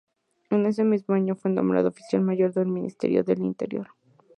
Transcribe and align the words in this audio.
En 0.49 0.65
ese 0.65 0.83
mismo 0.83 1.13
año 1.13 1.35
fue 1.35 1.51
nombrado 1.51 1.89
oficial 1.89 2.23
mayor 2.23 2.51
del 2.55 2.65
Ministerio 2.65 3.23
del 3.23 3.41
Interior. 3.43 3.89